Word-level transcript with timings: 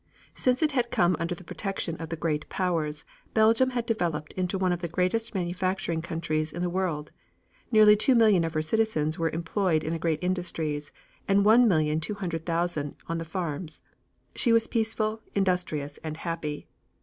Since 0.33 0.63
it 0.63 0.71
had 0.71 0.89
come 0.89 1.15
under 1.19 1.35
the 1.35 1.43
protection 1.43 1.95
of 1.97 2.09
the 2.09 2.15
Great 2.15 2.49
Powers, 2.49 3.05
Belgium 3.35 3.69
had 3.69 3.85
developed 3.85 4.33
into 4.33 4.57
one 4.57 4.71
of 4.73 4.79
the 4.81 4.87
greatest 4.87 5.35
manufacturing 5.35 6.01
countries 6.01 6.51
in 6.51 6.63
the 6.63 6.71
world. 6.71 7.11
Nearly 7.71 7.95
two 7.95 8.15
million 8.15 8.43
of 8.43 8.55
her 8.55 8.63
citizens 8.63 9.19
were 9.19 9.29
employed 9.29 9.83
in 9.83 9.93
the 9.93 9.99
great 9.99 10.23
industries, 10.23 10.91
and 11.27 11.45
one 11.45 11.67
million 11.67 11.99
two 11.99 12.15
hundred 12.15 12.47
thousand 12.47 12.95
on 13.07 13.19
the 13.19 13.25
farms. 13.25 13.81
She 14.33 14.51
was 14.51 14.65
peaceful, 14.65 15.21
industrious 15.35 15.99
and 16.03 16.17
happy. 16.17 16.65